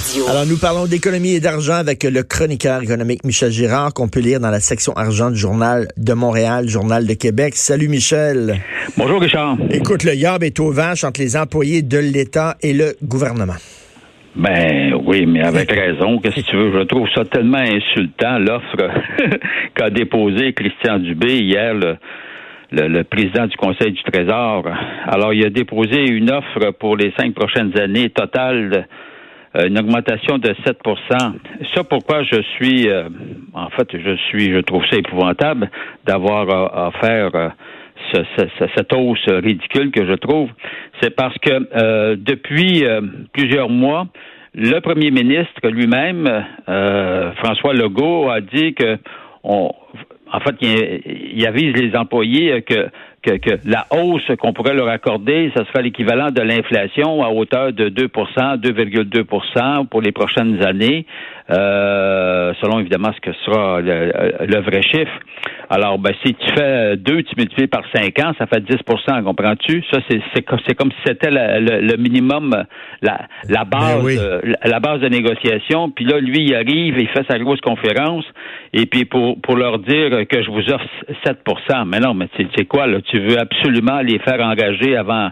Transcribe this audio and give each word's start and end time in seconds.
Radio. 0.00 0.28
Alors, 0.28 0.46
nous 0.46 0.56
parlons 0.56 0.86
d'économie 0.86 1.34
et 1.34 1.40
d'argent 1.40 1.74
avec 1.74 2.04
le 2.04 2.22
chroniqueur 2.22 2.82
économique 2.82 3.22
Michel 3.24 3.50
Girard, 3.50 3.92
qu'on 3.92 4.08
peut 4.08 4.20
lire 4.20 4.40
dans 4.40 4.50
la 4.50 4.60
section 4.60 4.92
argent 4.94 5.30
du 5.30 5.36
Journal 5.36 5.88
de 5.96 6.12
Montréal, 6.14 6.68
Journal 6.68 7.06
de 7.06 7.12
Québec. 7.14 7.54
Salut, 7.54 7.88
Michel. 7.88 8.54
Bonjour, 8.96 9.20
Richard. 9.20 9.58
Écoute, 9.70 10.04
le 10.04 10.14
yab 10.14 10.42
est 10.42 10.58
au 10.58 10.72
vache 10.72 11.04
entre 11.04 11.20
les 11.20 11.36
employés 11.36 11.82
de 11.82 11.98
l'État 11.98 12.56
et 12.62 12.72
le 12.72 12.94
gouvernement. 13.02 13.58
Ben 14.36 14.94
oui, 15.04 15.26
mais 15.26 15.42
avec 15.42 15.70
raison. 15.84 16.18
Qu'est-ce 16.18 16.36
que 16.36 16.50
tu 16.50 16.56
veux? 16.56 16.72
Je 16.72 16.84
trouve 16.84 17.06
ça 17.14 17.24
tellement 17.26 17.58
insultant, 17.58 18.38
l'offre 18.38 18.90
qu'a 19.74 19.90
déposée 19.90 20.54
Christian 20.54 20.98
Dubé 20.98 21.40
hier, 21.40 21.74
le, 21.74 21.96
le, 22.72 22.88
le, 22.88 23.04
président 23.04 23.46
du 23.46 23.56
Conseil 23.56 23.92
du 23.92 24.02
Trésor. 24.04 24.64
Alors, 25.06 25.34
il 25.34 25.44
a 25.44 25.50
déposé 25.50 26.08
une 26.08 26.30
offre 26.30 26.70
pour 26.78 26.96
les 26.96 27.12
cinq 27.18 27.34
prochaines 27.34 27.78
années 27.78 28.08
totale 28.08 28.86
une 29.54 29.78
augmentation 29.78 30.38
de 30.38 30.48
7% 30.48 31.32
Ça, 31.74 31.84
pourquoi 31.84 32.22
je 32.22 32.40
suis, 32.54 32.88
euh, 32.88 33.08
en 33.52 33.68
fait, 33.70 33.88
je 33.92 34.16
suis, 34.28 34.52
je 34.52 34.60
trouve 34.60 34.84
ça 34.90 34.96
épouvantable 34.96 35.70
d'avoir 36.06 36.48
euh, 36.48 36.88
à 36.88 36.90
faire 37.00 37.52
ce, 38.12 38.22
ce, 38.36 38.64
cette 38.76 38.92
hausse 38.92 39.28
ridicule 39.28 39.90
que 39.90 40.06
je 40.06 40.14
trouve. 40.14 40.48
C'est 41.02 41.14
parce 41.14 41.36
que 41.38 42.14
depuis 42.14 42.84
plusieurs 43.32 43.68
mois, 43.68 44.06
le 44.54 44.80
premier 44.80 45.10
ministre 45.10 45.68
lui-même, 45.68 46.26
François 47.36 47.74
Legault, 47.74 48.30
a 48.30 48.40
dit 48.40 48.74
que 48.74 48.96
on, 49.44 49.72
en 50.32 50.40
fait, 50.40 50.56
il, 50.60 51.46
avise 51.46 51.74
les 51.74 51.96
employés 51.96 52.62
que, 52.62 52.88
que, 53.22 53.36
que 53.36 53.58
la 53.64 53.86
hausse 53.90 54.30
qu'on 54.38 54.52
pourrait 54.52 54.74
leur 54.74 54.88
accorder, 54.88 55.52
ce 55.56 55.64
serait 55.64 55.82
l'équivalent 55.82 56.30
de 56.30 56.40
l'inflation 56.40 57.22
à 57.22 57.28
hauteur 57.28 57.72
de 57.72 57.88
2% 57.88 58.56
2,2% 58.58 59.86
pour 59.86 60.00
les 60.00 60.12
prochaines 60.12 60.64
années, 60.64 61.06
euh, 61.50 62.52
selon 62.60 62.80
évidemment 62.80 63.12
ce 63.14 63.20
que 63.20 63.36
sera 63.44 63.80
le, 63.80 64.12
le 64.46 64.60
vrai 64.60 64.82
chiffre. 64.82 65.18
Alors, 65.72 65.98
ben, 65.98 66.12
si 66.24 66.34
tu 66.34 66.50
fais 66.52 66.96
2, 66.96 67.22
tu 67.22 67.34
multiplies 67.36 67.68
par 67.68 67.84
5 67.94 68.18
ans, 68.24 68.32
ça 68.38 68.46
fait 68.46 68.60
10% 68.60 69.22
comprends-tu? 69.22 69.84
Ça, 69.92 70.00
c'est, 70.08 70.74
comme 70.74 70.90
si 70.90 70.98
c'était 71.06 71.30
le, 71.30 71.80
le, 71.80 71.96
minimum, 71.96 72.64
la, 73.02 73.20
la 73.48 73.64
base, 73.64 74.02
oui. 74.02 74.16
euh, 74.18 74.40
la 74.64 74.80
base 74.80 75.00
de 75.00 75.08
négociation. 75.08 75.90
Puis 75.90 76.04
là, 76.04 76.18
lui, 76.18 76.44
il 76.44 76.54
arrive, 76.54 76.98
il 76.98 77.08
fait 77.08 77.24
sa 77.28 77.38
grosse 77.38 77.60
conférence, 77.60 78.24
et 78.72 78.86
puis 78.86 79.04
pour, 79.04 79.40
pour 79.40 79.56
leur 79.56 79.78
dire 79.78 80.26
que 80.28 80.42
je 80.42 80.50
vous 80.50 80.68
offre 80.70 80.86
7% 81.24 81.86
Mais 81.86 82.00
non, 82.00 82.14
mais 82.14 82.26
c'est 82.56 82.64
quoi, 82.64 82.86
là? 82.86 83.00
Tu 83.02 83.20
veux 83.20 83.38
absolument 83.38 84.00
les 84.00 84.18
faire 84.18 84.40
engager 84.44 84.96
avant 84.96 85.30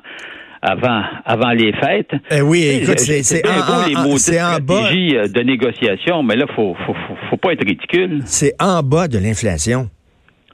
avant 0.63 1.03
avant 1.25 1.51
les 1.51 1.73
fêtes. 1.73 2.11
Eh 2.31 2.41
oui, 2.43 2.81
écoute, 2.83 2.99
c'est 2.99 3.23
c'est 3.23 3.43
bien 3.43 3.53
en, 3.63 3.67
beau, 3.67 3.89
les 3.89 3.97
en- 3.97 4.13
de 4.13 4.19
c'est 4.19 4.43
en 4.43 4.59
bas, 4.61 4.91
euh, 4.93 5.29
de 5.29 5.41
négociation, 5.43 6.23
mais 6.23 6.37
là 6.37 6.47
faut 6.55 6.75
faut 6.87 6.95
faut, 6.95 7.17
faut 7.31 7.37
pas 7.37 7.53
être 7.53 7.65
ridicule. 7.65 8.21
c'est 8.25 8.55
en 8.61 8.83
bas 8.83 9.09
de 9.09 9.19
l'inflation. 9.19 9.89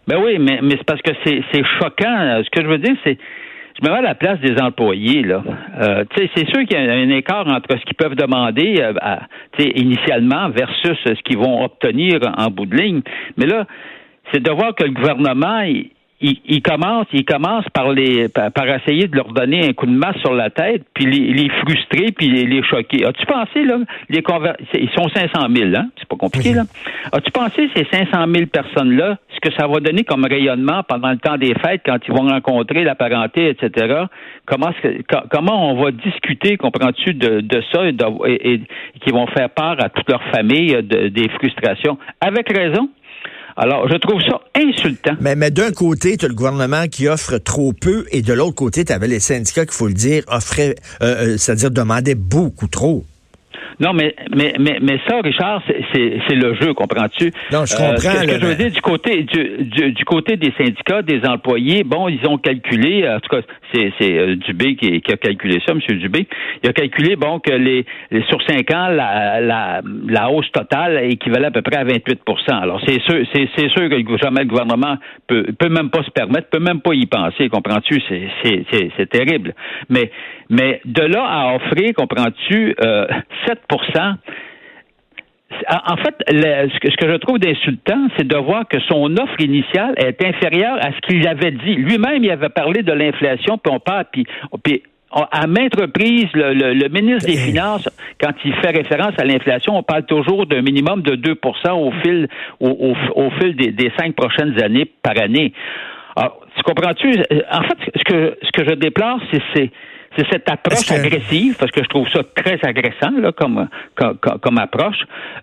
Ben 0.06 0.18
oui, 0.22 0.36
mais 0.38 0.58
mais 0.62 0.76
c'est 0.76 0.84
parce 0.86 1.00
que 1.02 1.12
c'est 1.24 1.40
c'est 1.52 1.62
choquant. 1.78 2.42
Ce 2.44 2.50
que 2.50 2.62
je 2.62 2.68
veux 2.68 2.78
dire, 2.78 2.94
c'est 3.04 3.16
je 3.76 3.88
me 3.88 3.90
mets 3.92 3.98
à 3.98 4.02
la 4.02 4.14
place 4.14 4.38
des 4.40 4.54
employés 4.60 5.22
là. 5.22 5.42
Euh, 5.80 6.04
c'est 6.16 6.46
sûr 6.48 6.64
qu'il 6.68 6.78
y 6.78 6.88
a 6.88 6.92
un 6.92 7.08
écart 7.08 7.46
entre 7.48 7.76
ce 7.76 7.84
qu'ils 7.84 7.96
peuvent 7.96 8.14
demander 8.14 8.76
euh, 8.80 8.92
à, 9.00 9.22
tu 9.58 9.64
sais, 9.64 9.70
initialement 9.74 10.48
versus 10.50 10.96
ce 11.04 11.20
qu'ils 11.24 11.38
vont 11.38 11.64
obtenir 11.64 12.20
en 12.36 12.48
bout 12.50 12.66
de 12.66 12.76
ligne. 12.76 13.00
Mais 13.36 13.46
là, 13.46 13.66
c'est 14.32 14.40
de 14.42 14.50
voir 14.50 14.74
que 14.76 14.84
le 14.84 14.90
gouvernement 14.92 15.60
il, 15.62 15.90
il, 16.20 16.38
il 16.46 16.62
commence, 16.62 17.06
il 17.12 17.24
commence 17.24 17.64
par 17.74 17.90
les 17.92 18.28
par, 18.28 18.50
par 18.52 18.68
essayer 18.68 19.08
de 19.08 19.16
leur 19.16 19.32
donner 19.32 19.68
un 19.68 19.72
coup 19.72 19.86
de 19.86 19.92
masse 19.92 20.16
sur 20.18 20.32
la 20.32 20.48
tête, 20.50 20.82
puis 20.94 21.06
les, 21.06 21.32
les 21.34 21.48
frustrer, 21.50 22.12
puis 22.12 22.28
les, 22.28 22.44
les 22.46 22.62
choquer. 22.62 23.04
As-tu 23.04 23.26
pensé 23.26 23.64
là, 23.64 23.78
les 24.08 24.20
conver- 24.22 24.54
ils 24.74 24.90
sont 24.90 25.08
500 25.08 25.48
000, 25.54 25.70
hein? 25.76 25.88
C'est 25.98 26.08
pas 26.08 26.16
compliqué 26.16 26.52
là. 26.54 26.62
As-tu 27.12 27.30
pensé 27.32 27.68
ces 27.76 27.84
500 27.90 28.26
000 28.32 28.46
personnes 28.46 28.96
là, 28.96 29.18
ce 29.34 29.40
que 29.40 29.54
ça 29.54 29.66
va 29.66 29.80
donner 29.80 30.04
comme 30.04 30.24
rayonnement 30.24 30.82
pendant 30.88 31.10
le 31.10 31.18
temps 31.18 31.36
des 31.36 31.54
fêtes 31.54 31.82
quand 31.84 31.98
ils 32.06 32.12
vont 32.14 32.28
rencontrer 32.28 32.84
la 32.84 32.94
parenté, 32.94 33.48
etc. 33.50 34.04
Comment 34.46 34.70
comment 35.30 35.70
on 35.72 35.82
va 35.82 35.90
discuter, 35.90 36.56
comprends-tu, 36.56 37.14
de, 37.14 37.40
de 37.40 37.62
ça 37.72 37.86
et, 37.86 37.92
de- 37.92 38.28
et, 38.28 38.54
et 38.54 38.60
qui 39.00 39.10
vont 39.10 39.26
faire 39.26 39.50
part 39.50 39.76
à 39.82 39.88
toute 39.88 40.08
leur 40.08 40.22
famille 40.34 40.72
de- 40.82 41.08
des 41.08 41.28
frustrations? 41.30 41.98
Avec 42.20 42.48
raison. 42.50 42.88
Alors, 43.56 43.88
je 43.88 43.96
trouve 43.96 44.20
ça 44.22 44.40
insultant. 44.56 45.14
Mais, 45.20 45.36
mais 45.36 45.50
d'un 45.50 45.70
côté, 45.70 46.16
tu 46.16 46.24
as 46.24 46.28
le 46.28 46.34
gouvernement 46.34 46.88
qui 46.88 47.06
offre 47.06 47.38
trop 47.38 47.72
peu 47.72 48.04
et 48.10 48.20
de 48.20 48.32
l'autre 48.32 48.56
côté, 48.56 48.84
tu 48.84 48.92
avais 48.92 49.06
les 49.06 49.20
syndicats, 49.20 49.64
qu'il 49.64 49.74
faut 49.74 49.86
le 49.86 49.94
dire, 49.94 50.24
offraient, 50.26 50.74
euh, 51.02 51.34
euh, 51.34 51.36
c'est-à-dire 51.38 51.70
demandaient 51.70 52.16
beaucoup 52.16 52.66
trop. 52.66 53.04
Non, 53.80 53.92
mais, 53.92 54.14
mais, 54.34 54.54
mais, 54.58 54.78
mais 54.80 54.98
ça, 55.08 55.20
Richard, 55.22 55.62
c'est- 55.92 56.34
le 56.34 56.54
jeu, 56.54 56.74
comprends-tu? 56.74 57.30
Non, 57.52 57.64
je 57.64 57.74
Euh, 57.74 57.78
comprends, 57.78 57.96
ce 57.96 58.08
que, 58.08 58.16
ce 58.16 58.24
que 58.26 58.30
là, 58.32 58.38
je 58.40 58.46
veux 58.46 58.54
dire, 58.56 58.70
du 58.72 58.80
côté, 58.80 59.22
du, 59.22 59.64
du, 59.64 59.92
du 59.92 60.04
côté 60.04 60.36
des 60.36 60.52
syndicats, 60.58 61.02
des 61.02 61.20
employés, 61.26 61.84
bon, 61.84 62.08
ils 62.08 62.26
ont 62.28 62.38
calculé, 62.38 63.08
en 63.08 63.20
tout 63.20 63.28
cas, 63.28 63.42
c'est 63.72 63.92
c'est, 63.98 64.18
euh, 64.18 64.36
Dubé 64.36 64.76
qui, 64.76 65.00
qui 65.00 65.12
a 65.12 65.16
calculé 65.16 65.60
ça, 65.66 65.72
M. 65.72 65.80
Dubé. 65.98 66.26
Il 66.62 66.68
a 66.68 66.72
calculé, 66.72 67.16
bon, 67.16 67.38
que 67.38 67.52
les, 67.52 67.84
les- 68.10 68.22
sur 68.24 68.42
cinq 68.42 68.70
ans, 68.72 68.88
la, 68.88 69.40
la, 69.40 69.80
la 70.08 70.30
hausse 70.30 70.50
totale 70.52 71.04
équivalait 71.04 71.46
à 71.46 71.50
peu 71.50 71.62
près 71.62 71.76
à 71.78 71.84
28% 71.84 72.62
Alors, 72.62 72.80
c'est 72.86 73.00
sûr, 73.02 73.24
c'est 73.32 73.48
c'est 73.56 73.68
sûr 73.70 73.88
que 73.88 74.16
jamais 74.22 74.40
le 74.42 74.46
gouvernement 74.48 74.96
peut, 75.26 75.44
peut 75.58 75.68
même 75.68 75.90
pas 75.90 76.02
se 76.02 76.10
permettre, 76.10 76.48
peut 76.50 76.58
même 76.60 76.80
pas 76.80 76.94
y 76.94 77.06
penser, 77.06 77.48
comprends-tu? 77.48 78.00
C'est- 78.08 78.28
C'est 78.42 78.64
c'est- 78.70 78.90
c'est 78.96 79.08
terrible. 79.10 79.54
Mais, 79.88 80.10
mais 80.50 80.80
de 80.84 81.02
là 81.02 81.24
à 81.24 81.54
offrir, 81.56 81.92
comprends-tu, 81.94 82.74
euh, 82.82 83.06
7 83.46 83.60
en 85.68 85.96
fait, 85.96 86.14
ce, 86.28 86.96
que, 86.96 87.08
je 87.08 87.16
trouve 87.16 87.38
d'insultant, 87.38 88.08
c'est 88.16 88.26
de 88.26 88.36
voir 88.36 88.66
que 88.68 88.80
son 88.88 89.16
offre 89.16 89.40
initiale 89.40 89.94
est 89.96 90.24
inférieure 90.24 90.76
à 90.80 90.92
ce 90.92 91.00
qu'il 91.06 91.26
avait 91.26 91.52
dit. 91.52 91.76
Lui-même, 91.76 92.24
il 92.24 92.30
avait 92.30 92.48
parlé 92.48 92.82
de 92.82 92.92
l'inflation, 92.92 93.58
puis 93.58 93.72
on 93.72 93.80
parle, 93.80 94.04
puis, 94.12 94.26
puis 94.62 94.82
à 95.14 95.46
maintes 95.46 95.76
reprises, 95.78 96.28
le, 96.34 96.88
ministre 96.88 97.30
des 97.30 97.36
Finances, 97.36 97.88
quand 98.20 98.32
il 98.44 98.52
fait 98.56 98.70
référence 98.70 99.12
à 99.18 99.24
l'inflation, 99.24 99.76
on 99.76 99.82
parle 99.82 100.04
toujours 100.06 100.46
d'un 100.46 100.62
minimum 100.62 101.02
de 101.02 101.14
2 101.14 101.38
au 101.72 101.92
fil, 102.02 102.28
au, 102.60 103.30
fil 103.40 103.54
des, 103.54 103.92
cinq 103.96 104.16
prochaines 104.16 104.60
années 104.60 104.90
par 105.02 105.16
année. 105.20 105.52
Alors, 106.16 106.40
tu 106.56 106.62
comprends-tu? 106.62 107.10
En 107.50 107.62
fait, 107.62 107.78
ce 107.94 108.04
que, 108.04 108.38
ce 108.42 108.50
que 108.52 108.68
je 108.68 108.74
déplore, 108.74 109.20
c'est, 109.54 109.70
c'est, 110.16 110.26
cette 110.30 110.48
approche 110.50 110.86
que- 110.86 110.94
agressive, 110.94 111.56
parce 111.58 111.70
que 111.70 111.82
je 111.82 111.88
trouve 111.88 112.06
ça 112.12 112.20
très 112.36 112.58
agressant 112.62 113.10
là, 113.20 113.32
comme, 113.32 113.68
comme, 113.96 114.18
comme- 114.18 114.58
approche, 114.58 114.96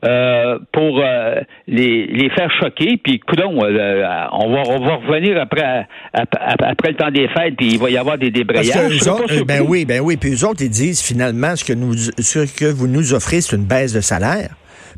euh, 0.06 0.58
pour 0.72 1.00
euh, 1.04 1.36
les, 1.68 2.08
les 2.08 2.30
faire 2.32 2.50
choquer, 2.62 2.98
puis 3.04 3.20
coudon, 3.20 3.60
euh, 3.64 4.06
on, 4.32 4.52
va, 4.54 4.62
on 4.68 4.80
va 4.86 4.96
revenir 4.96 5.40
après, 5.42 5.88
après, 6.14 6.40
après 6.66 6.90
le 6.92 6.96
temps 6.96 7.12
des 7.12 7.28
fêtes, 7.28 7.56
puis 7.58 7.74
il 7.74 7.80
va 7.80 7.90
y 7.90 7.98
avoir 7.98 8.18
des 8.18 8.32
débrayages. 8.32 9.08
autres, 9.08 9.34
euh, 9.42 9.44
ben 9.46 9.62
oui, 9.68 9.86
ben 9.86 10.00
oui. 10.02 10.18
Puis 10.18 10.34
eux 10.34 10.46
autres, 10.48 10.62
ils 10.62 10.70
disent 10.70 11.02
finalement 11.02 11.56
ce 11.56 11.64
que 11.66 11.74
nous, 11.74 11.94
ce 11.96 12.40
que 12.58 12.66
vous 12.72 12.88
nous 12.88 13.14
offrez, 13.14 13.42
c'est 13.42 13.56
une 13.56 13.66
baisse 13.66 13.94
de 13.94 14.02
salaire. 14.02 14.50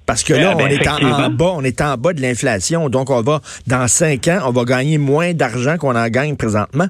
Parce 0.06 0.22
que 0.24 0.34
là, 0.34 0.50
Ah, 0.52 0.56
ben, 0.56 0.66
on 0.66 0.68
est 0.68 0.88
en, 0.88 1.26
en 1.26 1.30
bas, 1.30 1.54
on 1.56 1.64
est 1.64 1.80
en 1.82 1.96
bas 1.98 2.12
de 2.12 2.22
l'inflation. 2.22 2.90
Donc, 2.90 3.10
on 3.10 3.22
va, 3.22 3.40
dans 3.68 3.88
cinq 3.88 4.28
ans, 4.28 4.40
on 4.48 4.52
va 4.52 4.66
gagner 4.66 4.98
moins 4.98 5.34
d'argent 5.34 5.78
qu'on 5.78 5.96
en 5.96 6.08
gagne 6.10 6.36
présentement. 6.36 6.88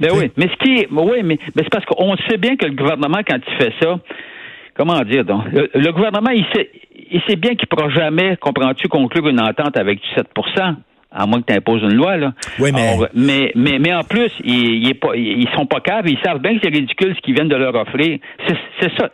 Ben 0.00 0.10
oui, 0.14 0.30
mais 0.36 0.48
ce 0.48 0.56
qui 0.64 0.80
est, 0.80 0.88
oui, 0.90 1.22
mais, 1.22 1.38
mais 1.54 1.62
c'est 1.62 1.70
parce 1.70 1.84
qu'on 1.86 2.16
sait 2.28 2.36
bien 2.36 2.56
que 2.56 2.66
le 2.66 2.74
gouvernement, 2.74 3.20
quand 3.26 3.38
il 3.46 3.54
fait 3.54 3.72
ça, 3.80 3.98
comment 4.76 5.00
dire 5.00 5.24
donc, 5.24 5.44
le, 5.50 5.70
le 5.74 5.92
gouvernement, 5.92 6.30
il 6.30 6.44
sait, 6.54 6.70
il 7.10 7.20
sait 7.28 7.36
bien 7.36 7.54
qu'il 7.54 7.66
ne 7.70 7.76
pourra 7.76 7.88
jamais, 7.90 8.36
comprends-tu, 8.36 8.88
conclure 8.88 9.28
une 9.28 9.40
entente 9.40 9.78
avec 9.78 10.00
du 10.00 10.08
7 10.14 10.26
à 11.16 11.26
moins 11.26 11.40
que 11.40 11.46
tu 11.46 11.54
imposes 11.54 11.82
une 11.82 11.94
loi. 11.94 12.16
Là. 12.16 12.32
Oui, 12.58 12.70
mais... 12.72 12.96
mais, 13.14 13.52
mais, 13.54 13.78
mais 13.78 13.94
en 13.94 14.04
plus, 14.04 14.30
ils, 14.44 14.86
ils, 14.86 14.98
ils 15.14 15.48
sont 15.56 15.66
pas 15.66 15.80
caves, 15.80 16.06
ils 16.06 16.18
savent 16.24 16.40
bien 16.40 16.54
que 16.54 16.60
c'est 16.62 16.70
ridicule 16.70 17.14
ce 17.16 17.20
qu'ils 17.22 17.34
viennent 17.34 17.48
de 17.48 17.56
leur 17.56 17.74
offrir. 17.74 18.18
C'est 18.80 18.96
ça. 18.96 19.10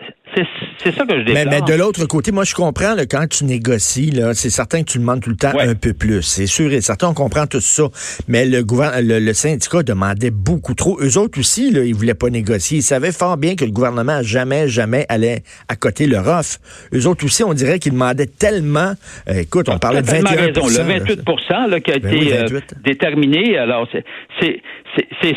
C'est 0.83 0.93
ça 0.93 1.05
que 1.05 1.19
je 1.19 1.25
déplore. 1.25 1.45
Mais, 1.45 1.61
mais 1.61 1.61
de 1.61 1.79
l'autre 1.79 2.07
côté, 2.07 2.33
moi, 2.33 2.45
je 2.45 2.55
comprends, 2.55 2.95
là, 2.95 3.07
quand 3.07 3.27
tu 3.29 3.45
négocies, 3.45 4.13
c'est 4.35 4.51
certain 4.51 4.83
que 4.83 4.91
tu 4.91 4.99
demandes 4.99 5.21
tout 5.21 5.31
le 5.31 5.37
temps 5.37 5.53
un 5.59 5.75
peu 5.75 5.93
plus. 5.93 6.23
C'est 6.23 6.47
sûr 6.47 6.73
et 6.73 6.81
certain, 6.81 7.09
on 7.09 7.15
comprend 7.15 7.47
tout 7.47 7.61
ça. 7.61 7.85
Mais 8.29 8.47
le, 8.47 8.63
le, 8.63 9.19
le, 9.19 9.33
syndicat 9.35 9.83
demandait 9.83 10.31
beaucoup 10.31 10.75
trop. 10.75 10.99
Eux 11.01 11.19
autres 11.19 11.39
aussi, 11.39 11.71
là, 11.71 11.85
ils 11.85 11.95
voulaient 11.95 12.15
pas 12.15 12.31
négocier. 12.31 12.79
Ils 12.79 12.83
savaient 12.83 13.13
fort 13.13 13.37
bien 13.37 13.57
que 13.57 13.65
le 13.65 13.71
gouvernement 13.71 14.23
jamais, 14.23 14.69
jamais 14.69 15.07
allait 15.09 15.43
à 15.69 15.77
côté 15.77 16.07
leur 16.07 16.27
offre. 16.27 16.59
Eux 16.95 17.07
autres 17.07 17.25
aussi, 17.25 17.45
on 17.45 17.55
dirait 17.55 17.79
qu'ils 17.79 17.93
demandaient 17.93 18.27
tellement. 18.27 18.95
Euh, 19.29 19.41
écoute, 19.41 19.69
on 19.69 19.79
parlait 19.79 20.03
de 20.03 20.07
21 20.07 20.31
raison. 20.31 20.67
Le 20.67 21.01
28 21.01 21.21
là, 21.69 21.81
qui 21.99 22.07
a 22.07 22.11
ben 22.11 22.15
été 22.15 22.57
euh, 22.57 22.61
déterminé, 22.83 23.59
alors 23.59 23.89
c'est... 23.93 24.05
c'est 24.41 25.37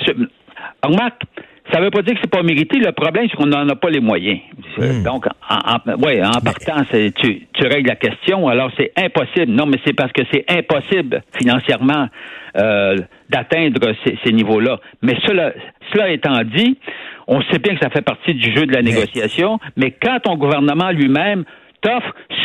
remarque, 0.83 1.23
ça 1.71 1.79
ne 1.79 1.85
veut 1.85 1.91
pas 1.91 2.03
dire 2.03 2.13
que 2.13 2.19
c'est 2.21 2.29
pas 2.29 2.43
mérité. 2.43 2.77
Le 2.77 2.91
problème, 2.91 3.27
c'est 3.29 3.37
qu'on 3.37 3.47
n'en 3.47 3.67
a 3.67 3.75
pas 3.75 3.89
les 3.89 3.99
moyens. 3.99 4.39
Hmm. 4.77 5.03
Donc, 5.03 5.25
en, 5.49 5.93
ouais, 6.03 6.23
en 6.23 6.39
partant, 6.41 6.83
tu, 6.91 7.47
tu 7.53 7.67
règles 7.67 7.89
la 7.89 7.95
question. 7.95 8.47
Alors, 8.47 8.71
c'est 8.77 8.91
impossible. 8.95 9.51
Non, 9.51 9.65
mais 9.65 9.77
c'est 9.85 9.93
parce 9.93 10.11
que 10.11 10.21
c'est 10.31 10.45
impossible 10.47 11.23
financièrement 11.37 12.07
euh, 12.57 12.97
d'atteindre 13.29 13.93
ces, 14.05 14.31
niveaux-là. 14.31 14.79
Mais 15.01 15.15
cela, 15.25 15.53
cela 15.91 16.09
étant 16.09 16.39
dit, 16.43 16.77
on 17.27 17.41
sait 17.43 17.57
bien 17.57 17.73
que 17.73 17.83
ça 17.83 17.89
fait 17.89 18.03
partie 18.03 18.35
du 18.35 18.55
jeu 18.55 18.67
de 18.67 18.73
la 18.73 18.83
négociation. 18.83 19.59
Mais 19.75 19.91
quand 19.91 20.19
ton 20.23 20.35
gouvernement 20.35 20.91
lui-même 20.91 21.45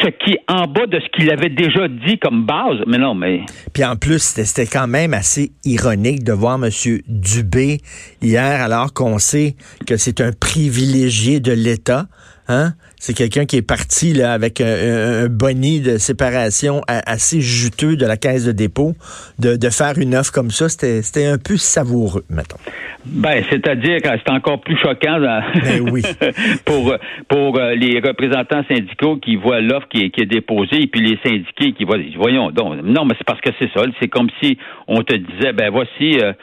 ce 0.02 0.08
qui 0.08 0.32
est 0.32 0.44
en 0.48 0.66
bas 0.66 0.87
de 0.87 0.98
ce 1.00 1.08
qu'il 1.16 1.31
avait 1.31 1.48
déjà 1.48 1.88
dit 1.88 2.19
comme 2.19 2.46
base. 2.46 2.78
Mais 2.87 2.98
non, 2.98 3.14
mais. 3.14 3.42
Puis 3.72 3.84
en 3.84 3.96
plus, 3.96 4.22
c'était 4.22 4.66
quand 4.66 4.87
même 4.87 5.14
assez 5.14 5.52
ironique 5.64 6.25
de 6.25 6.32
voir 6.32 6.58
M. 6.62 6.70
Dubé 7.08 7.78
hier, 8.22 8.62
alors 8.62 8.92
qu'on 8.92 9.19
sait 9.19 9.56
que 9.87 9.96
c'est 9.96 10.20
un 10.20 10.32
privilégié 10.32 11.40
de 11.40 11.52
l'État. 11.52 12.06
Hein? 12.50 12.73
C'est 12.99 13.17
quelqu'un 13.17 13.47
qui 13.47 13.56
est 13.56 13.67
parti 13.67 14.12
là, 14.12 14.32
avec 14.32 14.61
un, 14.61 15.29
boni 15.29 15.81
de 15.81 15.99
séparation 15.99 16.82
assez 16.88 17.41
juteux 17.41 17.97
de 17.97 18.05
la 18.05 18.17
caisse 18.17 18.44
de 18.44 18.52
dépôt. 18.52 18.94
De, 19.38 19.56
de 19.56 19.70
faire 19.70 19.99
une 19.99 20.17
offre 20.17 20.32
comme 20.32 20.50
ça, 20.50 20.69
c'était 20.69 21.26
un 21.26 21.38
peu 21.38 21.56
savoureux, 21.56 22.25
mettons. 22.29 22.58
Ben, 23.06 23.43
c'est-à-dire 23.49 24.02
que 24.02 24.08
c'est 24.08 24.32
encore 24.32 24.61
plus 24.61 24.76
choquant 24.76 25.20
ben 25.20 25.81
oui. 25.91 26.02
pour 26.67 26.94
pour 27.29 27.58
euh, 27.58 27.75
les 27.75 27.99
représentants 27.99 28.62
syndicaux 28.69 29.17
qui 29.17 29.37
voient 29.37 29.61
l'offre 29.61 29.88
qui 29.88 30.05
est, 30.05 30.11
qui 30.11 30.20
est 30.20 30.26
déposée 30.26 30.82
et 30.82 30.87
puis 30.87 31.00
les 31.00 31.19
syndiqués 31.25 31.73
qui 31.73 31.85
voient 31.85 31.97
voyons 32.17 32.50
donc 32.50 32.82
non 32.82 33.06
mais 33.06 33.14
c'est 33.17 33.26
parce 33.26 33.41
que 33.41 33.50
c'est 33.58 33.70
ça 33.73 33.85
c'est 34.00 34.08
comme 34.08 34.29
si 34.43 34.58
on 34.87 35.02
te 35.02 35.17
disait 35.17 35.55
ben 35.55 35.70
voici 35.70 36.20
euh, 36.20 36.35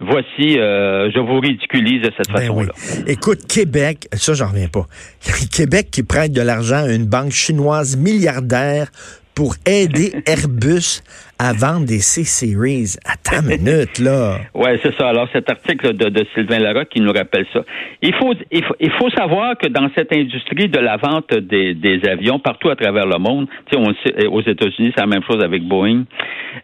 voici, 0.00 0.58
euh, 0.58 1.10
je 1.14 1.18
vous 1.18 1.40
ridiculise 1.40 2.02
de 2.02 2.12
cette 2.16 2.28
ben 2.28 2.40
façon-là. 2.40 2.72
Écoute, 3.06 3.46
Québec, 3.46 4.08
ça, 4.12 4.34
j'en 4.34 4.48
reviens 4.48 4.68
pas. 4.68 4.86
Québec 5.52 5.88
qui 5.90 6.02
prête 6.02 6.32
de 6.32 6.42
l'argent 6.42 6.84
à 6.84 6.92
une 6.92 7.06
banque 7.06 7.32
chinoise 7.32 7.96
milliardaire 7.96 8.88
pour 9.34 9.54
aider 9.66 10.12
Airbus 10.26 11.02
à 11.38 11.52
vendre 11.52 11.86
des 11.86 12.00
C-Series. 12.00 12.96
Attends 13.04 13.42
une 13.42 13.58
minute, 13.58 13.98
là. 13.98 14.38
Oui, 14.54 14.70
c'est 14.82 14.94
ça. 14.96 15.08
Alors, 15.08 15.28
cet 15.32 15.50
article 15.50 15.96
de, 15.96 16.08
de, 16.08 16.26
Sylvain 16.34 16.58
Larocque 16.58 16.88
qui 16.88 17.00
nous 17.00 17.12
rappelle 17.12 17.46
ça. 17.52 17.60
Il 18.02 18.12
faut, 18.14 18.34
il 18.50 18.64
faut, 18.64 18.74
il 18.80 18.90
faut 18.92 19.10
savoir 19.10 19.56
que 19.56 19.68
dans 19.68 19.88
cette 19.96 20.12
industrie 20.12 20.68
de 20.68 20.78
la 20.78 20.96
vente 20.96 21.32
des, 21.32 21.74
des 21.74 22.00
avions 22.08 22.38
partout 22.40 22.70
à 22.70 22.76
travers 22.76 23.06
le 23.06 23.18
monde, 23.18 23.46
on, 23.74 23.92
aux 24.30 24.42
États-Unis, 24.42 24.92
c'est 24.96 25.00
la 25.00 25.06
même 25.06 25.22
chose 25.22 25.42
avec 25.42 25.62
Boeing. 25.62 26.04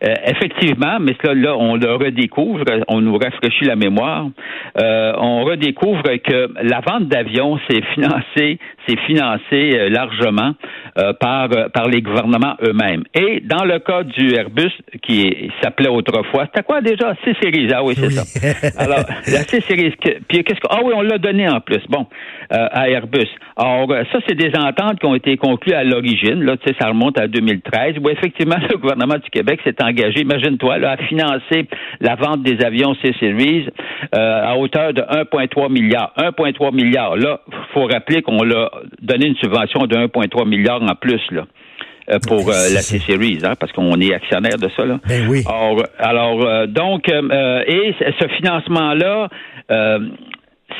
Euh, 0.02 0.14
effectivement, 0.26 0.98
mais 1.00 1.14
cela, 1.22 1.34
là, 1.34 1.56
on 1.56 1.76
le 1.76 1.94
redécouvre, 1.94 2.64
on 2.88 3.00
nous 3.00 3.16
rafraîchit 3.16 3.64
la 3.64 3.76
mémoire. 3.76 4.28
Euh, 4.80 5.12
on 5.18 5.44
redécouvre 5.44 6.02
que 6.02 6.48
la 6.62 6.80
vente 6.80 7.08
d'avions, 7.08 7.58
c'est 7.68 7.84
financé, 7.94 8.58
c'est 8.86 8.98
financé 9.06 9.42
euh, 9.52 9.88
largement 9.88 10.52
euh, 10.98 11.12
par, 11.14 11.48
par 11.72 11.88
les 11.88 12.02
gouvernements 12.02 12.56
eux-mêmes. 12.62 13.04
Et 13.14 13.40
dans 13.40 13.64
le 13.64 13.78
cas 13.78 14.02
du 14.02 14.34
Airbus, 14.34 14.63
qui 15.02 15.50
s'appelait 15.62 15.88
autrefois. 15.88 16.46
C'était 16.46 16.62
quoi 16.62 16.80
déjà? 16.80 17.14
C-Series. 17.24 17.68
Ah 17.74 17.82
oui, 17.82 17.94
c'est 17.96 18.10
ça. 18.10 18.24
Alors, 18.78 19.04
la 19.26 19.42
C-Series. 19.44 19.94
Puis 20.28 20.44
qu'est-ce 20.44 20.60
que. 20.60 20.66
Ah 20.70 20.80
oui, 20.84 20.92
on 20.94 21.02
l'a 21.02 21.18
donné 21.18 21.48
en 21.48 21.60
plus. 21.60 21.80
Bon, 21.88 22.06
euh, 22.52 22.68
à 22.70 22.88
Airbus. 22.88 23.28
Alors, 23.56 23.88
ça, 24.12 24.18
c'est 24.26 24.34
des 24.34 24.52
ententes 24.56 24.98
qui 25.00 25.06
ont 25.06 25.14
été 25.14 25.36
conclues 25.36 25.74
à 25.74 25.84
l'origine. 25.84 26.42
Là, 26.42 26.56
tu 26.56 26.68
sais, 26.68 26.76
ça 26.80 26.88
remonte 26.88 27.18
à 27.18 27.26
2013, 27.26 27.96
où 28.02 28.08
effectivement, 28.08 28.56
le 28.70 28.76
gouvernement 28.76 29.16
du 29.16 29.30
Québec 29.30 29.60
s'est 29.64 29.82
engagé, 29.82 30.20
imagine-toi, 30.20 30.78
là, 30.78 30.92
à 30.92 30.96
financer 30.96 31.66
la 32.00 32.14
vente 32.16 32.42
des 32.42 32.64
avions 32.64 32.94
C-Series 33.02 33.68
euh, 34.14 34.46
à 34.46 34.56
hauteur 34.56 34.92
de 34.92 35.02
1,3 35.02 35.70
milliard. 35.70 36.12
1,3 36.16 36.74
milliard. 36.74 37.16
Là, 37.16 37.40
faut 37.72 37.86
rappeler 37.86 38.22
qu'on 38.22 38.42
l'a 38.42 38.70
donné 39.00 39.26
une 39.26 39.36
subvention 39.36 39.86
de 39.86 39.96
1,3 39.96 40.48
milliard 40.48 40.82
en 40.82 40.94
plus, 40.94 41.20
là. 41.30 41.44
Euh, 42.10 42.18
pour 42.28 42.50
euh, 42.50 42.68
la 42.74 42.82
C-Series, 42.82 43.38
hein, 43.44 43.54
parce 43.58 43.72
qu'on 43.72 43.98
est 43.98 44.12
actionnaire 44.12 44.58
de 44.58 44.68
ça. 44.76 44.84
Là. 44.84 45.00
Ben 45.08 45.26
oui. 45.26 45.42
Alors, 45.46 45.82
alors 45.98 46.44
euh, 46.44 46.66
donc, 46.66 47.08
et 47.08 47.94
ce 47.98 48.28
financement-là, 48.36 49.30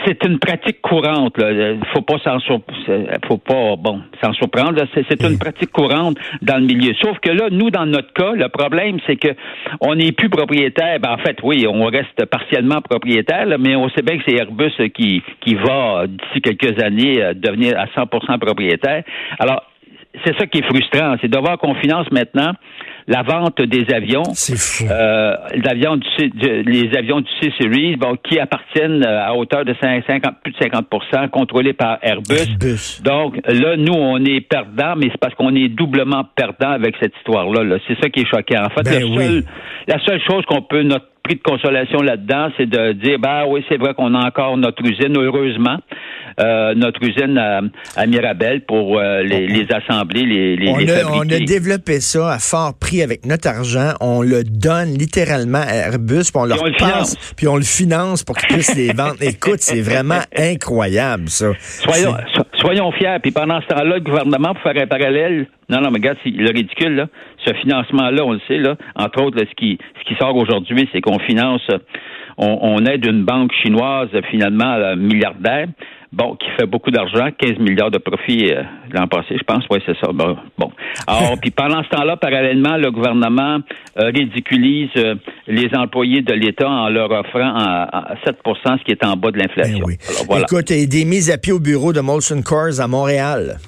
c'est 0.05 0.23
une 0.25 0.39
pratique 0.39 0.83
courante. 0.83 1.39
Là. 1.39 1.77
Faut 1.95 2.03
pas 2.03 2.19
s'en 2.19 2.39
faut 2.41 3.39
pas 3.39 3.77
bon 3.79 4.03
s'en 4.23 4.35
surprendre. 4.35 4.83
C'est, 4.93 5.23
une 5.23 5.39
pratique 5.39 5.71
courante 5.71 6.19
dans 6.43 6.59
le 6.59 6.67
milieu. 6.67 6.93
Sauf 7.01 7.19
que 7.21 7.31
là, 7.31 7.49
nous, 7.51 7.71
dans 7.71 7.87
notre 7.87 8.13
cas, 8.13 8.33
le 8.33 8.49
problème, 8.49 8.99
c'est 9.07 9.17
que 9.17 9.29
on 9.81 9.95
n'est 9.95 10.13
plus 10.13 10.29
propriétaire. 10.29 11.01
Ben, 11.01 11.13
en 11.13 11.19
fait, 11.19 11.39
oui, 11.43 11.65
on 11.67 11.87
reste 11.87 12.27
partiellement 12.27 12.83
propriétaire, 12.83 13.47
mais 13.59 13.77
on 13.77 13.89
sait 13.91 14.03
bien 14.03 14.19
que 14.19 14.25
c'est 14.29 14.37
Airbus 14.37 14.73
qui 14.95 15.23
qui 15.41 15.55
va 15.55 16.07
d'ici 16.07 16.43
quelques 16.43 16.83
années 16.83 17.33
devenir 17.35 17.79
à 17.79 17.87
100% 17.87 18.39
propriétaire. 18.39 19.05
Alors 19.39 19.63
c'est 20.25 20.37
ça 20.39 20.47
qui 20.47 20.59
est 20.59 20.65
frustrant, 20.65 21.17
c'est 21.21 21.29
de 21.29 21.39
voir 21.39 21.59
qu'on 21.59 21.75
finance 21.75 22.11
maintenant 22.11 22.53
la 23.07 23.23
vente 23.23 23.61
des 23.61 23.93
avions. 23.93 24.23
Fou. 24.35 24.85
Euh, 24.91 25.37
du, 25.53 26.63
les 26.63 26.97
avions 26.97 27.21
du 27.21 27.31
C-Series, 27.41 27.97
bon, 27.97 28.17
qui 28.17 28.39
appartiennent 28.39 29.05
euh, 29.05 29.27
à 29.27 29.35
hauteur 29.35 29.65
de 29.65 29.75
50, 29.81 30.23
plus 30.43 30.53
de 30.53 30.59
50% 30.59 31.29
contrôlés 31.29 31.75
par 31.75 31.99
Airbus. 32.03 33.03
Donc, 33.03 33.39
là, 33.47 33.77
nous, 33.77 33.93
on 33.93 34.25
est 34.25 34.41
perdants, 34.41 34.95
mais 34.97 35.09
c'est 35.11 35.21
parce 35.21 35.35
qu'on 35.35 35.55
est 35.55 35.69
doublement 35.69 36.25
perdants 36.35 36.71
avec 36.71 36.97
cette 37.01 37.15
histoire-là. 37.19 37.77
c'est 37.87 38.01
ça 38.01 38.09
qui 38.09 38.21
est 38.21 38.27
choquant. 38.27 38.65
En 38.65 38.71
fait, 38.71 38.85
ben 38.85 39.43
la 39.87 39.99
seule 40.05 40.21
chose 40.27 40.45
qu'on 40.47 40.63
peut, 40.63 40.83
notre 40.83 41.07
prix 41.25 41.37
de 41.37 41.43
consolation 41.43 42.03
là-dedans, 42.03 42.51
c'est 42.57 42.69
de 42.69 42.93
dire, 42.93 43.19
bah 43.19 43.45
oui, 43.49 43.65
c'est 43.69 43.79
vrai 43.79 43.95
qu'on 43.95 44.15
a 44.15 44.27
encore 44.27 44.59
notre 44.59 44.83
usine, 44.85 45.17
heureusement, 45.17 45.79
euh, 46.39 46.75
notre 46.75 47.03
usine 47.03 47.39
à, 47.39 48.07
Mirabel 48.07 48.65
pour 48.67 48.99
euh, 48.99 49.23
les, 49.23 49.47
les, 49.47 49.67
assembler, 49.73 50.27
les, 50.27 50.57
les, 50.57 50.69
on, 50.69 50.77
a, 50.77 51.17
on 51.17 51.21
a 51.23 51.39
développé 51.39 52.01
ça 52.01 52.33
à 52.33 52.39
fort 52.39 52.75
prix 52.79 53.03
avec 53.03 53.25
notre 53.25 53.49
argent. 53.49 53.95
On 54.01 54.21
le 54.21 54.45
donne 54.45 54.93
littéralement 54.99 55.63
à 55.67 55.75
Airbus, 55.75 56.25
puis 56.25 56.33
on 56.35 56.45
leur 56.45 56.63
passe, 56.79 57.17
puis 57.37 57.49
on 57.49 57.57
le 57.57 57.63
finance 57.63 58.23
pour 58.23 58.37
qu'ils 58.37 58.57
puissent 58.57 58.77
les 58.77 58.93
vendre. 58.93 59.17
Écoute, 59.23 59.61
c'est 59.61 59.81
vraiment 59.81 60.21
incroyable, 60.37 61.29
ça. 61.29 61.53
Soyons, 61.59 62.17
soyons 62.65 62.91
fiers. 62.93 63.19
Puis 63.23 63.31
pendant 63.31 63.61
ce 63.61 63.67
temps-là, 63.67 63.97
le 63.97 64.01
gouvernement, 64.01 64.55
pour 64.55 64.63
faire 64.63 64.83
un 64.83 64.87
parallèle, 64.87 65.47
non, 65.69 65.81
non, 65.81 65.91
mais 65.91 65.99
regarde, 65.99 66.19
le 66.25 66.51
ridicule, 66.51 66.95
là, 66.95 67.07
ce 67.45 67.53
financement-là, 67.55 68.25
on 68.25 68.33
le 68.33 68.41
sait, 68.49 68.59
là, 68.59 68.77
entre 68.97 69.23
autres, 69.23 69.39
ce, 69.39 69.55
qui, 69.55 69.79
ce 70.01 70.05
qui 70.09 70.15
sort 70.17 70.35
aujourd'hui, 70.37 70.89
c'est 70.93 71.01
qu'on 71.01 71.19
finance, 71.19 71.67
on, 72.39 72.59
on, 72.63 72.85
aide 72.87 73.05
une 73.07 73.25
banque 73.25 73.53
chinoise, 73.63 74.09
finalement, 74.31 74.97
milliardaire, 74.97 75.69
bon, 76.15 76.37
qui 76.37 76.49
fait 76.59 76.67
beaucoup 76.67 76.91
d'argent, 76.91 77.29
15 77.37 77.59
milliards 77.59 77.91
de 77.91 77.99
profits 77.99 78.51
euh, 78.51 78.63
l'an 78.93 79.07
passé, 79.09 79.37
je 79.37 79.43
pense, 79.43 79.65
oui, 79.71 79.81
c'est 79.85 79.97
ça. 79.99 80.13
Bon, 80.13 80.37
Alors, 81.07 81.37
puis 81.43 81.51
pendant 81.51 81.83
ce 81.83 81.89
temps-là, 81.91 82.17
parallèlement, 82.17 82.77
le 82.77 82.91
gouvernement 82.91 83.59
euh, 83.99 84.11
ridiculise 84.15 84.91
euh, 84.97 85.17
les 85.47 85.69
employés 85.77 86.23
de 86.23 86.33
l'État 86.33 86.69
en 86.69 86.89
leur 86.89 87.11
offrant 87.11 87.55
à, 87.57 88.15
7% 88.25 88.79
ce 88.79 88.85
qui 88.85 88.93
est 88.93 89.05
en 89.05 89.17
bas 89.17 89.31
de 89.31 89.39
l'inflation. 89.39 89.79
Ben 89.79 89.97
oui. 90.31 90.41
Écoute, 90.41 90.71
il 90.71 90.81
y 90.81 90.85
a 90.85 90.87
des 90.87 91.05
mises 91.05 91.31
à 91.31 91.39
pied 91.39 91.53
au 91.53 91.61
bureau 91.61 91.93
de 91.93 92.01
Molson 92.01 92.41
Coors 92.43 92.81
à 92.81 92.87
Montréal. 92.87 93.59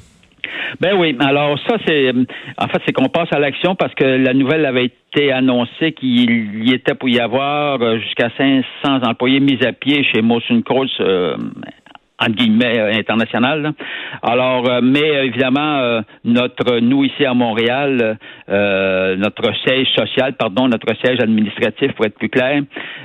Ben 0.80 0.94
oui, 0.98 1.16
alors 1.20 1.58
ça 1.66 1.76
c'est 1.86 2.10
en 2.58 2.68
fait 2.68 2.82
c'est 2.84 2.92
qu'on 2.92 3.08
passe 3.08 3.28
à 3.30 3.38
l'action 3.38 3.74
parce 3.76 3.94
que 3.94 4.04
la 4.04 4.34
nouvelle 4.34 4.66
avait 4.66 4.86
été 4.86 5.32
annoncée 5.32 5.92
qu'il 5.92 6.66
y 6.68 6.74
était 6.74 6.94
pour 6.94 7.08
y 7.08 7.18
avoir 7.18 7.78
jusqu'à 7.98 8.28
500 8.36 9.06
employés 9.08 9.40
mis 9.40 9.64
à 9.64 9.72
pied 9.72 10.04
chez 10.04 10.20
Motion 10.20 10.60
Course 10.62 10.92
euh, 11.00 11.36
entre 12.18 12.34
guillemets 12.34 12.78
euh, 12.78 12.92
international. 12.92 13.72
Alors, 14.22 14.68
euh, 14.68 14.80
mais 14.82 15.26
évidemment, 15.26 15.78
euh, 15.78 16.00
notre 16.24 16.78
nous 16.80 17.04
ici 17.04 17.24
à 17.24 17.34
Montréal, 17.34 18.18
notre 18.48 19.54
siège 19.64 19.88
social, 19.96 20.34
pardon, 20.34 20.68
notre 20.68 20.94
siège 21.04 21.20
administratif 21.20 21.92
pour 21.92 22.06
être 22.06 22.18
plus 22.18 22.28
clair, 22.28 22.62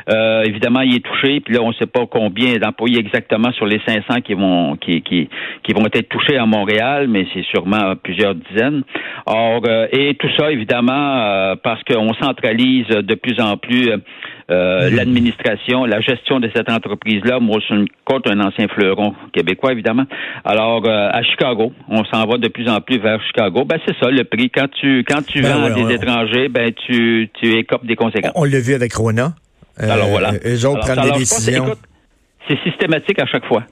évidemment, 0.08 0.82
il 0.82 0.96
est 0.96 1.06
touché. 1.06 1.40
Puis 1.40 1.56
là, 1.56 1.62
on 1.62 1.70
ne 1.70 1.74
sait 1.74 1.86
pas 1.86 2.06
combien 2.06 2.56
d'employés 2.56 3.00
exactement 3.00 3.52
sur 3.54 3.66
les 3.66 3.82
500 3.86 4.22
qui 4.22 4.34
vont 4.34 4.76
qui 4.76 5.02
qui 5.02 5.30
qui 5.64 5.74
vont 5.74 5.86
être 5.86 6.10
touchés 6.10 6.38
à 6.38 6.46
Montréal, 6.46 7.08
mais 7.08 7.26
c'est 7.34 7.46
sûrement 7.46 7.96
plusieurs 8.02 8.36
dizaines. 8.36 8.84
Or, 9.26 9.62
et 9.92 10.16
tout 10.16 10.30
ça 10.38 10.52
évidemment 10.52 11.56
parce 11.64 11.84
qu'on 11.84 12.14
centralise 12.14 12.88
de 12.88 13.16
plus 13.16 13.40
en 13.40 13.58
plus 13.58 13.92
euh, 14.52 14.90
mm-hmm. 14.90 14.96
l'administration, 14.96 15.86
la 15.86 16.02
gestion 16.02 16.40
de 16.40 16.50
cette 16.54 16.70
entreprise-là. 16.70 17.40
Moi, 17.40 17.60
je 17.62 17.74
suis 17.74 17.86
un 18.26 18.40
ancien 18.42 18.68
fleuron 18.68 19.14
québécois, 19.32 19.72
évidemment. 19.72 20.04
Alors, 20.44 20.86
euh, 20.86 21.10
à 21.10 21.24
Chicago, 21.24 21.72
on 21.88 22.04
s'en 22.06 22.26
va 22.26 22.38
de 22.38 22.50
plus 22.50 22.68
en 22.68 22.82
plus 22.82 23.00
vers 23.00 23.22
Chicago. 23.24 23.64
Ben, 23.64 23.80
c'est 23.88 23.96
ça, 24.02 24.10
le 24.10 24.24
prix. 24.26 24.50
Quand 24.50 24.70
tu, 24.70 25.06
quand 25.08 25.26
tu 25.26 25.42
ben 25.42 25.54
vends 25.54 25.64
à 25.64 25.72
des 25.72 25.94
étrangers, 25.94 26.50
ben, 26.50 26.72
tu, 26.86 27.30
tu 27.34 27.54
écopes 27.54 27.86
des 27.86 27.96
conséquences. 27.96 28.34
On 28.36 28.44
l'a 28.44 28.60
vu 28.60 28.74
avec 28.74 28.94
Rona. 28.94 29.34
Euh, 29.80 29.90
alors, 29.90 30.10
voilà. 30.10 30.34
Eux 30.46 30.66
autres 30.66 30.82
prennent 30.82 31.12
des 31.12 31.20
décisions. 31.20 31.76
C'est 32.48 32.60
systématique 32.64 33.20
à 33.20 33.26
chaque 33.26 33.46
fois. 33.46 33.64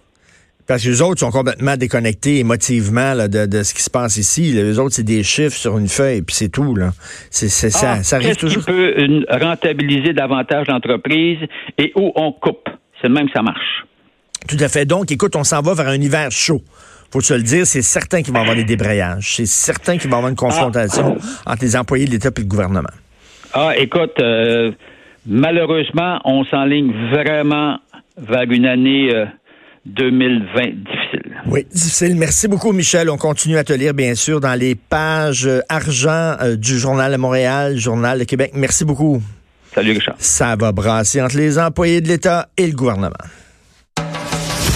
Parce 0.67 0.83
que 0.83 0.89
les 0.89 1.01
autres 1.01 1.19
sont 1.19 1.31
complètement 1.31 1.75
déconnectés 1.77 2.37
émotivement 2.37 3.15
de, 3.27 3.63
ce 3.63 3.73
qui 3.73 3.81
se 3.81 3.89
passe 3.89 4.17
ici. 4.17 4.51
Les 4.51 4.77
autres, 4.77 4.93
c'est 4.93 5.03
des 5.03 5.23
chiffres 5.23 5.57
sur 5.57 5.79
une 5.79 5.87
feuille, 5.87 6.21
puis 6.21 6.35
c'est 6.35 6.49
tout. 6.49 6.75
Là. 6.75 6.91
Ça, 7.31 7.67
ah, 7.87 8.03
ça 8.03 8.17
arrive 8.17 8.35
toujours. 8.35 8.63
Qui 8.63 8.71
peut 8.71 9.25
rentabiliser 9.31 10.13
davantage 10.13 10.67
l'entreprise 10.67 11.39
et 11.79 11.91
où 11.95 12.11
on 12.15 12.31
coupe? 12.31 12.69
C'est 13.01 13.09
même 13.09 13.25
que 13.25 13.33
ça 13.33 13.41
marche. 13.41 13.85
Tout 14.47 14.57
à 14.59 14.67
fait. 14.67 14.85
Donc, 14.85 15.11
écoute, 15.11 15.35
on 15.35 15.43
s'en 15.43 15.61
va 15.61 15.73
vers 15.73 15.87
un 15.87 15.99
hiver 15.99 16.29
chaud. 16.29 16.61
Faut 17.11 17.21
se 17.21 17.33
le 17.33 17.41
dire, 17.41 17.65
c'est 17.65 17.81
certain 17.81 18.21
qu'il 18.21 18.33
va 18.33 18.39
y 18.39 18.41
avoir 18.43 18.55
des 18.55 18.63
débrayages. 18.63 19.37
C'est 19.37 19.47
certain 19.47 19.97
qu'il 19.97 20.09
va 20.11 20.17
y 20.17 20.19
avoir 20.19 20.29
une 20.29 20.35
confrontation 20.35 21.17
ah. 21.47 21.53
entre 21.53 21.63
les 21.63 21.75
employés 21.75 22.05
de 22.05 22.11
l'État 22.11 22.29
et 22.29 22.39
le 22.39 22.45
gouvernement. 22.45 22.89
Ah, 23.53 23.73
écoute, 23.75 24.13
euh, 24.21 24.71
malheureusement, 25.29 26.19
on 26.25 26.43
s'enligne 26.43 26.91
vraiment 27.11 27.77
vers 28.17 28.51
une 28.51 28.65
année 28.65 29.13
euh, 29.13 29.25
2020 29.85 30.65
difficile. 30.65 31.41
Oui, 31.45 31.65
difficile. 31.71 32.15
Merci 32.15 32.47
beaucoup, 32.47 32.73
Michel. 32.73 33.09
On 33.09 33.17
continue 33.17 33.57
à 33.57 33.63
te 33.63 33.73
lire, 33.73 33.93
bien 33.93 34.15
sûr, 34.15 34.41
dans 34.41 34.59
les 34.59 34.75
pages 34.75 35.47
euh, 35.47 35.61
argent 35.69 36.35
euh, 36.41 36.55
du 36.55 36.77
Journal 36.77 37.11
de 37.11 37.17
Montréal, 37.17 37.77
Journal 37.77 38.19
de 38.19 38.23
Québec. 38.25 38.51
Merci 38.55 38.83
beaucoup. 38.83 39.21
Salut, 39.73 39.93
Richard. 39.93 40.15
Ça 40.17 40.55
va 40.55 40.71
brasser 40.71 41.21
entre 41.21 41.37
les 41.37 41.57
employés 41.59 42.01
de 42.01 42.07
l'État 42.07 42.49
et 42.57 42.67
le 42.67 42.73
gouvernement. 42.73 43.11